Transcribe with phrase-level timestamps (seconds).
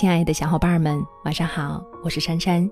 [0.00, 2.66] 亲爱的小伙伴们，晚上好，我是珊珊。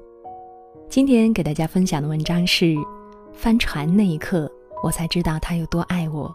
[0.88, 2.64] 今天给大家分享的文章是
[3.34, 4.50] 《帆船那一刻，
[4.82, 6.34] 我才知道他有多爱我》。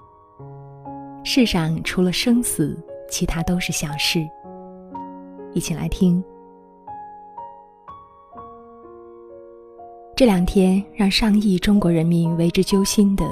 [1.25, 2.77] 世上除了生死，
[3.09, 4.23] 其他都是小事。
[5.51, 6.23] 一起来听。
[10.15, 13.25] 这两天让上亿中国人民为之揪心的，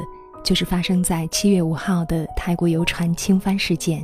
[0.43, 4.03] 就是发生在七月五号的泰国游船倾翻事件。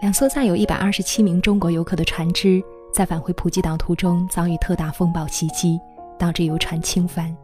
[0.00, 5.80] 两艘载有一百二十七名中国游客的船只，在返回普吉岛途中遭遇特大风暴袭击，
[6.18, 7.34] 导致游船倾翻。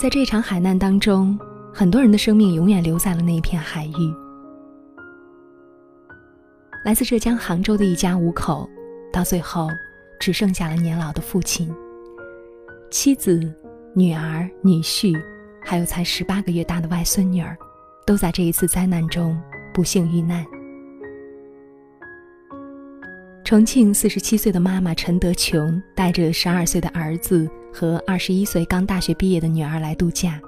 [0.00, 1.38] 在这场海难当中，
[1.72, 4.14] 很多人的生命永远留在了那一片海域。
[6.84, 8.68] 来自浙江杭州的一家五口，
[9.12, 9.68] 到最后。
[10.18, 11.74] 只剩下了年老的父亲、
[12.90, 13.40] 妻子、
[13.94, 15.18] 女儿、女婿，
[15.64, 17.56] 还有才十八个月大的外孙女儿，
[18.04, 19.34] 都在这一次灾难中
[19.80, 20.44] 不幸遇难。
[23.42, 30.38] 重庆四十七岁的妈妈陈德琼带着十二岁的儿子和二十一岁刚大学毕业的女儿来度假，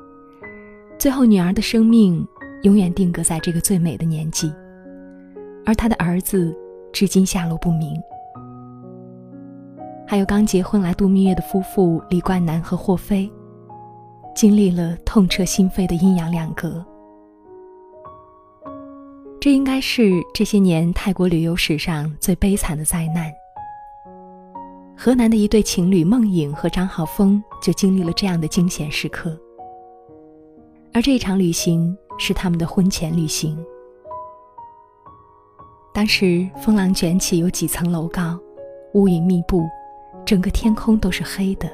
[0.99, 2.29] 最后女儿的生命
[2.65, 4.53] 永远定格在这个最美的年纪，
[5.65, 6.55] 而她的儿子
[6.93, 7.99] 至今下落不明。
[10.07, 13.33] 还有刚结婚来度蜜月的夫妇李冠南和霍飞，
[14.35, 16.85] 经历了痛彻心扉的阴阳两隔。
[19.43, 23.29] 这应该是这些年泰国旅游史上最悲惨的灾难。
[24.97, 29.37] 河南的一对情侣孟颖和张浩峰就经历了这样的惊险时刻，
[30.93, 33.59] 而这一场旅行是他们的婚前旅行。
[35.93, 38.39] 当时风浪卷起，有几层楼高，
[38.95, 39.65] 乌云密布。
[40.25, 41.69] 整个天空都是黑的，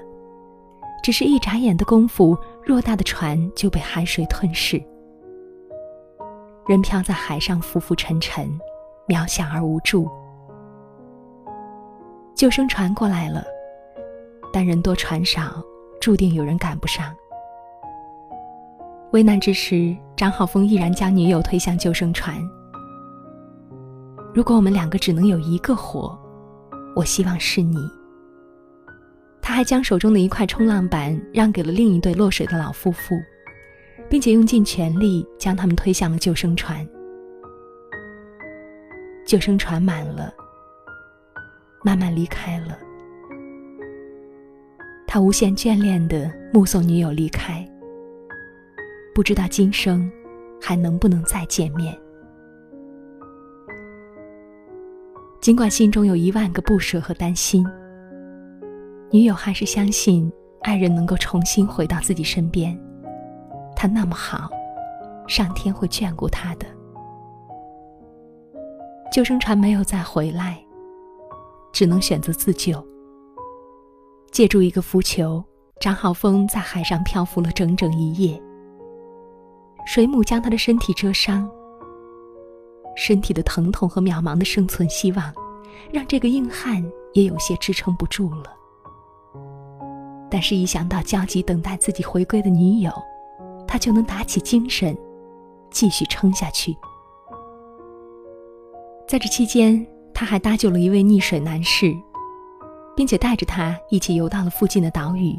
[1.02, 2.34] 只是一眨眼的功夫，
[2.66, 4.83] 偌大的船就被海水吞噬，
[6.69, 8.47] 人漂在海上浮浮沉沉，
[9.06, 10.06] 渺小而无助。
[12.34, 13.42] 救生船过来了，
[14.52, 15.64] 但人多船少，
[15.98, 17.17] 注定有人赶不上。
[19.12, 22.36] 危难之时，张浩峰毅然将女友推向救生船。
[24.34, 26.14] 如果我们两个只能有一个活，
[26.95, 27.78] 我希望是你。
[29.40, 33.14] 他还将手中的一块冲浪板让给了另一对落水的老夫妇，
[34.11, 36.86] 并且用尽全力将他们推向了救生船。
[39.27, 40.33] 救生船满了，
[41.85, 42.79] 慢慢离开了。
[45.07, 47.67] 他无限眷恋的目送女友离开，
[49.14, 50.11] 不知道今生
[50.61, 51.98] 还能不能再见面。
[55.40, 57.67] 尽管心中有一万个不舍和担心。
[59.11, 60.30] 女友还是相信
[60.61, 62.79] 爱人能够重新回到自己身边，
[63.80, 64.50] 他那么好，
[65.28, 66.66] 上天会眷顾他的。
[69.12, 70.61] 救生船没有再回来，
[71.72, 72.84] 只能选择自救。
[74.33, 75.40] 借助一个浮球，
[75.80, 78.42] 张浩峰在海上漂浮了整整一夜。
[79.86, 81.48] 水母将他的身体蛰伤，
[82.96, 85.33] 身体的疼痛和渺茫的生存希望，
[85.92, 88.52] 让这个硬汉也有些支撑不住了。
[90.28, 92.92] 但是，一想到焦急等待自己回归的女友，
[93.68, 94.96] 他就能打起精神，
[95.70, 96.74] 继续撑下去。
[99.06, 101.95] 在这期间，他还搭救了一位溺水男士，
[102.96, 105.39] 并且带着他一起游到了附近的岛屿。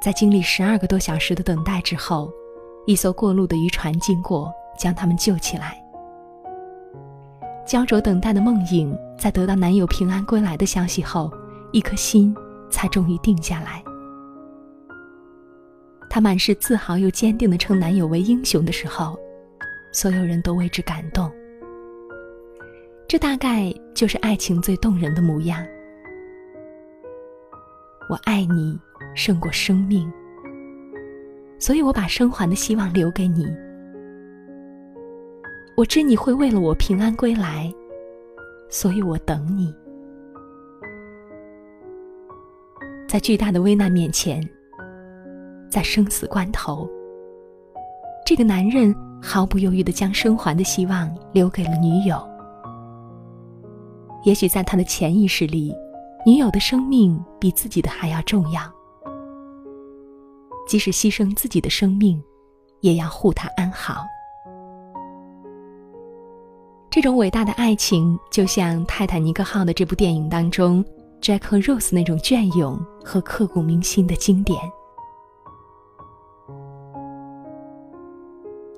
[0.00, 2.32] 在经历十二个多小时的等待之后，
[2.86, 5.76] 一艘过路的渔船经过，将他们救起来。
[7.66, 11.30] 焦灼等待的梦影，在得到男友平安归来的消息后。
[11.74, 12.36] 一颗心
[12.70, 13.82] 才终于定下来。
[16.14, 19.18] 她满是自豪又坚定的称男友为英雄的时候，
[19.92, 21.32] 所有人都为之感动。
[23.08, 25.66] 这大概就是爱情最动人的模样。
[28.10, 28.78] 我爱你
[29.14, 30.12] 胜过生命，
[31.58, 33.50] 所以我把生还的希望留给你。
[35.78, 37.72] 我知你会为了我平安归来，
[38.68, 39.74] 所以我等你。
[43.08, 44.46] 在巨大的危难面前，
[45.72, 46.86] 在生死关头，
[48.26, 52.22] 这个男人毫不犹豫地将生还的希望留给了女友。
[54.22, 55.74] 也许在他的潜意识里，
[56.26, 58.60] 女友的生命比自己的还要重要。
[60.68, 62.22] 即使牺牲自己的生命，
[62.80, 64.04] 也要护她安好。
[66.90, 70.84] 这种伟大的爱情，就像《泰坦尼克号》的这部电影当中。
[71.22, 74.58] Jack 和 Rose 那种隽永和刻骨铭心的经典。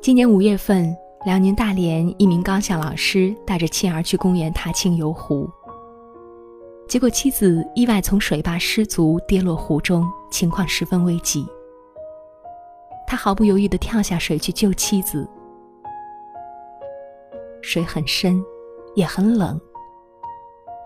[0.04, 5.48] 今年五月份，辽宁大连一名高校老师带着妻儿去公园踏青游湖，
[6.86, 11.46] 结果妻子意外从水坝失足跌落湖中，情况十分危急。
[13.06, 15.26] 他毫不犹豫地跳下水去救妻子。
[17.62, 18.44] 水很深，
[18.94, 19.58] 也很冷。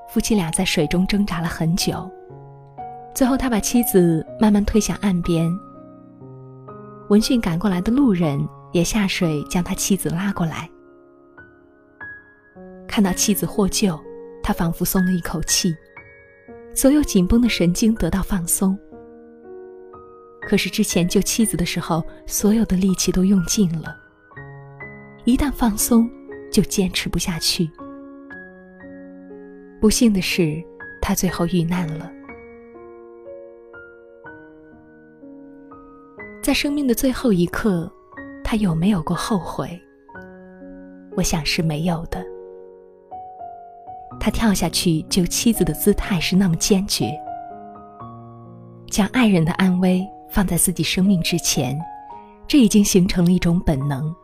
[0.09, 2.09] 夫妻俩在水中挣扎了很久，
[3.17, 5.53] 最后他把妻子慢慢推向岸边。
[7.09, 10.69] 闻讯赶过来的路人也下水将他妻子拉过来。
[12.87, 13.99] 看到妻子获救，
[14.43, 15.75] 他仿佛松了一口气，
[16.75, 18.79] 所有紧绷的神经得到放松。
[20.41, 23.95] 可是之前救妻子的时候，所有的力气都用尽了，
[25.25, 26.09] 一旦放松，
[26.51, 27.71] 就坚持不下去。
[29.81, 30.63] 不幸的是，
[31.01, 32.11] 他最后遇难了。
[36.43, 37.93] 在生命的最后一刻，
[38.51, 39.79] 他有没有过后悔？
[41.15, 42.25] 我想是没有的。
[44.19, 47.13] 他跳下去救妻子的姿态是那么坚决，
[48.89, 51.79] 将爱人的安危放在自己生命之前，
[52.47, 54.17] 这已经形成了一种本能。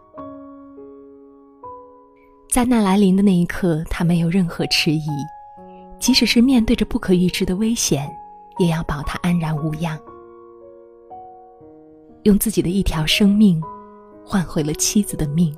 [2.49, 5.07] 灾难来临的那一刻，他没有任何迟疑。
[6.01, 8.11] 即使是面对着不可预知的危险，
[8.57, 10.01] 也要保他安然无恙。
[12.23, 13.63] 用自己的一条生命，
[14.25, 15.55] 换回了妻子的命。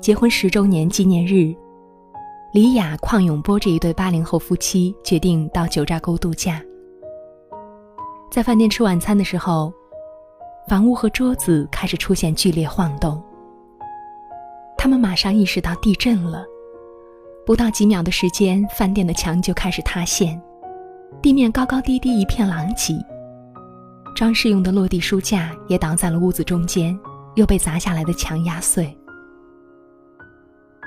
[0.00, 1.54] 结婚十周年纪念日，
[2.52, 6.62] 李雅、邝永波这一对八零后夫妻决定到九寨沟度假。
[8.30, 9.72] 在饭店吃晚餐的时候，
[10.66, 13.22] 房屋和桌子开始出现剧烈晃动。
[14.78, 16.46] 他们马上意识到地震了，
[17.44, 20.40] 不到几秒的时间，饭店的墙就开始塌陷，
[21.22, 22.94] 地面高高低低一片狼藉，
[24.14, 26.98] 装饰用的落地书架也倒在了屋子中间，
[27.36, 28.96] 又被砸下来的墙压碎。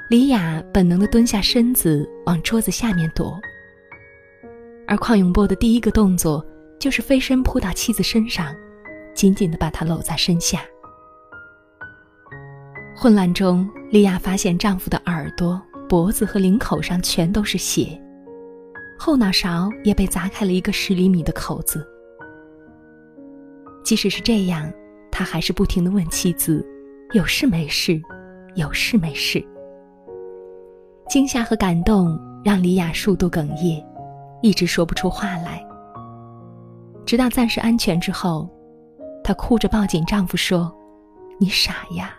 [0.09, 3.39] 李雅本能的蹲下身子往桌子下面躲，
[4.87, 6.45] 而邝永波的第一个动作
[6.79, 8.53] 就是飞身扑到妻子身上，
[9.15, 10.61] 紧紧的把她搂在身下。
[12.95, 17.99] 混乱中，莉亚发现丈夫的耳朵、脖子和领口上全都是血，
[19.05, 21.85] 后脑勺也被砸开了一个十厘米的口子。
[23.83, 24.71] 即使是这样，
[25.11, 26.65] 他还是不停的问妻子
[27.11, 28.01] ：“有事没事？
[28.55, 29.45] 有事没事？”
[31.09, 33.85] 惊吓和感动让李雅数度哽咽，
[34.41, 35.61] 一直说不出话来。
[37.05, 38.49] 直到暂时安全之后，
[39.21, 40.73] 她哭着抱紧丈夫说
[41.41, 42.15] ：“你傻呀。”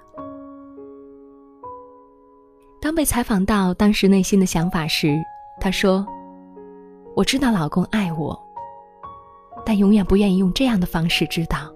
[2.78, 5.16] 当被采访到当时内心的想法时，
[5.58, 6.06] 她说
[7.16, 8.37] ：“我知道老公爱我，
[9.64, 11.72] 但永远不愿意用这样的方式知道。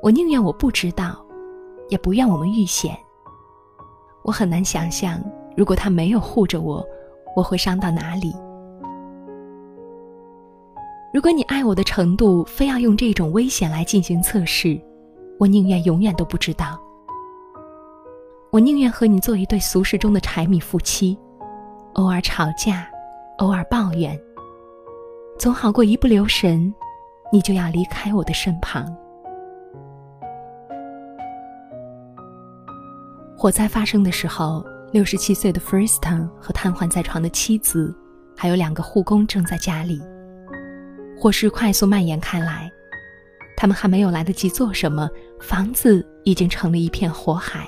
[0.00, 1.24] 我宁愿我不知道，
[1.88, 2.96] 也不愿我们遇险。
[4.22, 5.20] 我很难想象，
[5.56, 6.84] 如果他没有护着我，
[7.34, 8.32] 我会伤到哪里。
[11.12, 14.80] 如果你爱我的程度非要用这种危险来进行测试，
[15.40, 16.80] 我宁愿永远都不知道。”
[18.50, 21.18] 我宁愿和你做一对俗世中的柴米夫妻，
[21.94, 22.86] 偶尔吵架，
[23.38, 24.18] 偶尔抱怨，
[25.38, 26.72] 总好过一不留神，
[27.32, 28.86] 你就要离开我的身旁。
[33.36, 37.92] 火灾发生的时候，六十七岁的 Freeston 和瘫痪在床的妻子，
[38.36, 40.00] 还有两个护工正在家里。
[41.18, 42.70] 火势快速蔓延开来，
[43.56, 47.66] 他们还没有来得及做什么，房子已经成了一片火海。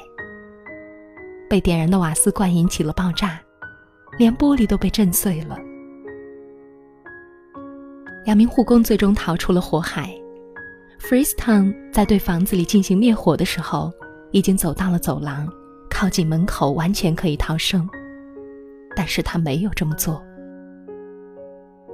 [1.49, 3.41] 被点燃的瓦斯罐引起了爆炸，
[4.18, 5.59] 连玻璃都被震碎了。
[8.25, 10.11] 两名护工最终逃出了火海。
[10.99, 13.92] Freeston 在对房子里进行灭火的时候，
[14.30, 15.47] 已经走到了走廊，
[15.90, 17.87] 靠近门口，完全可以逃生。
[18.97, 20.25] 但是他没有这么做。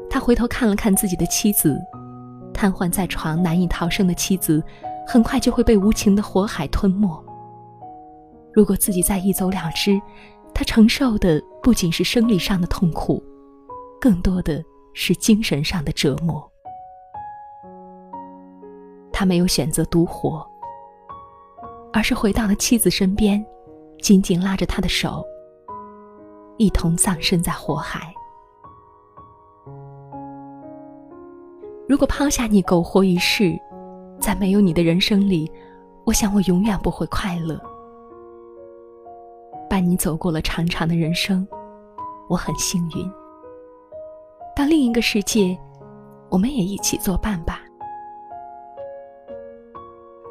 [0.09, 1.77] 他回头看了看自己的妻子，
[2.55, 4.63] 瘫痪在床、难以逃生的妻子，
[5.07, 7.09] 很快就会被无情的火海吞没。
[8.53, 10.01] 如果自己再一走了之，
[10.55, 13.23] 他承受的不仅是生理上的痛苦，
[14.01, 14.65] 更多的
[14.95, 16.51] 是精神上的折磨。
[19.13, 20.47] 他没有选择独活，
[21.93, 23.45] 而是回到了妻子身边，
[24.01, 25.23] 紧紧拉着她的手，
[26.57, 28.15] 一同葬身在火海。
[31.87, 33.59] 如果抛下你苟活一世，
[34.19, 35.51] 在没有你的人生里，
[36.07, 37.61] 我想我永远不会快乐。
[39.71, 41.47] 伴你走过了长长的人生，
[42.29, 43.09] 我很幸运。
[44.57, 45.57] 到另一个世界，
[46.29, 47.61] 我们也一起作伴吧。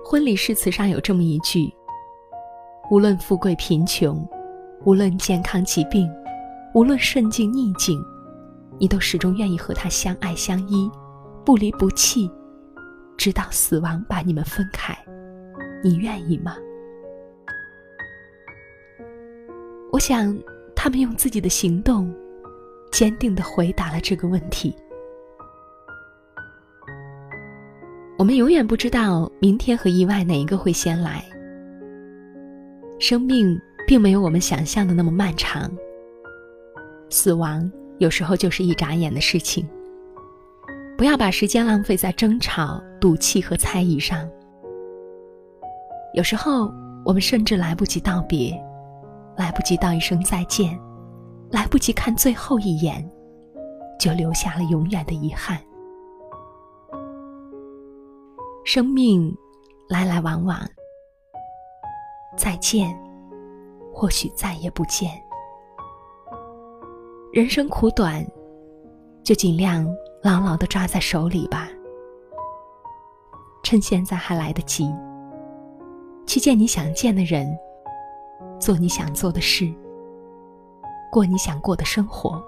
[0.04, 1.74] 婚礼誓词上有这么一句
[2.92, 4.28] ：“无论富贵贫穷，
[4.84, 6.12] 无论健康疾病，
[6.74, 7.98] 无论顺境逆境，
[8.78, 10.92] 你都始终愿意和他相爱相依，
[11.46, 12.30] 不离不弃，
[13.16, 14.94] 直到死亡把你们分开。
[15.82, 16.58] 你愿意吗？”
[20.00, 20.34] 我想，
[20.74, 22.10] 他们用自己的行动，
[22.90, 24.74] 坚定的回答了这个问题。
[28.18, 31.22] 我们永远不知道明天和意外哪一个会先来。
[32.98, 35.70] 生命并没有我们想象的那么漫长。
[37.10, 39.68] 死亡有时候就是一眨眼的事情。
[40.98, 44.26] 不要把时间浪费在争吵、赌气和猜疑上。
[46.14, 48.58] 有时候我们甚至来不及道别，
[49.40, 50.78] 来不及道一声再见，
[51.50, 53.10] 来不及看最后一眼，
[53.98, 55.58] 就留下了永远的遗憾。
[58.66, 59.34] 生命
[59.88, 60.60] 来来往往，
[62.38, 62.94] 再见，
[63.94, 65.10] 或许再也不见。
[67.32, 68.22] 人生苦短，
[69.24, 69.88] 就尽量
[70.22, 71.70] 牢牢的抓在手里吧。
[73.64, 74.94] 趁现在还来得及，
[76.28, 77.58] 去见你想见的人，
[78.60, 79.72] 做你想做的事，
[81.12, 82.44] 过你想过的生活。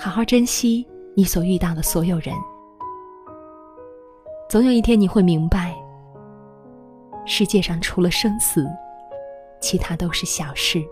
[0.00, 2.34] 好好珍惜你所遇到的所有人。
[4.48, 5.74] 总有一天你会明白，
[7.26, 8.66] 世界上除了生死，
[9.60, 10.82] 其他都是小事。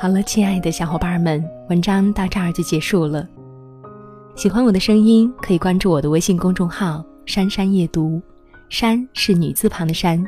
[0.00, 3.26] 好了，亲爱的小伙伴们，文章到这儿就结束了。
[4.34, 8.20] 喜欢我的声音，可以关注我的微信公众号“珊珊夜读”，
[8.68, 10.24] 珊是女字旁的珊，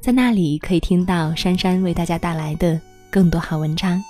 [0.00, 4.02] 在那里可以听到珊珊为大家带来的更多好文章。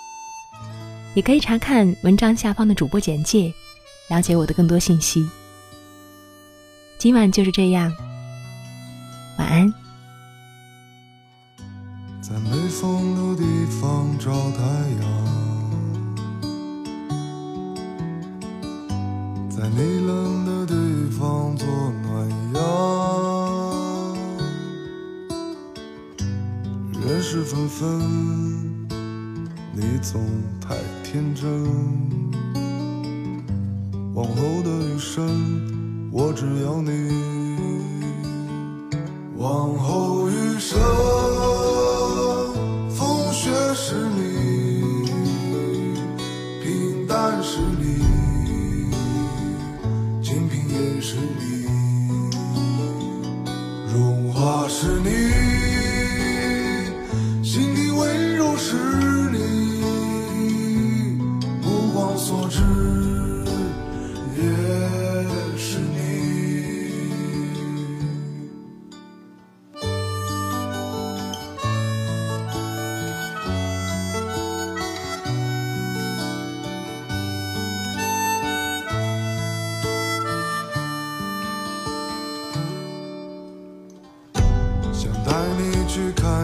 [1.15, 3.53] 也可以查看文章下方的主播简介，
[4.09, 5.29] 了解我的更多信息。
[6.99, 7.93] 今晚就是这样，
[9.39, 9.71] 晚安。
[12.23, 14.63] 在没风的地方找太
[15.03, 15.05] 阳，
[19.51, 20.75] 在你冷的地
[27.83, 28.89] 事纷纷。
[29.75, 30.21] 你总
[30.61, 31.51] 太天真，
[34.15, 36.91] 往后的余生，我只要你。
[39.37, 40.79] 往后余生，
[42.89, 45.05] 风雪是你，
[46.63, 48.05] 平淡是你，
[50.23, 51.67] 清贫也是你，
[53.93, 55.22] 荣华是你。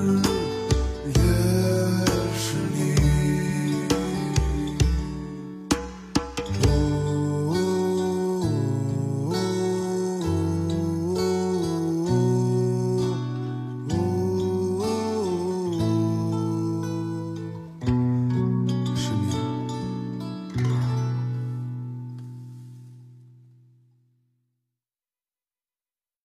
[0.00, 0.39] you.